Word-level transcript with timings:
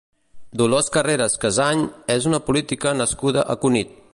Dolors 0.61 0.87
Carreras 0.95 1.35
Casany 1.43 1.83
és 2.17 2.27
una 2.31 2.41
política 2.49 2.95
nascuda 3.03 3.49
a 3.55 3.59
Cunit. 3.67 3.97